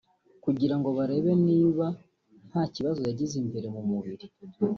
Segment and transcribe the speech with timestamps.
[0.43, 1.87] kugira ngo barebe niba
[2.49, 4.25] nta kibazo yagize imbere mu mubiri